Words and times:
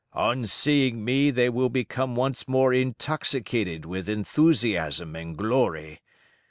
On 0.13 0.47
seeing 0.47 1.05
me 1.05 1.29
they 1.29 1.47
will 1.47 1.69
become 1.69 2.15
once 2.15 2.47
more 2.47 2.73
intoxicated 2.73 3.85
with 3.85 4.09
enthusiasm 4.09 5.15
and 5.15 5.37
glory. 5.37 6.01